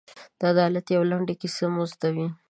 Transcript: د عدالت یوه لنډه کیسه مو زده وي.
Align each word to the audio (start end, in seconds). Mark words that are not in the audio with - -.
د 0.39 0.41
عدالت 0.53 0.85
یوه 0.95 1.09
لنډه 1.11 1.33
کیسه 1.41 1.65
مو 1.73 1.83
زده 1.93 2.09
وي. 2.15 2.27